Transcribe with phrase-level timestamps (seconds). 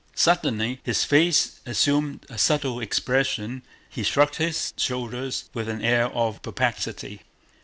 [0.15, 6.41] Suddenly his face assumed a subtle expression, he shrugged his shoulders with an air of
[6.41, 7.21] perplexity.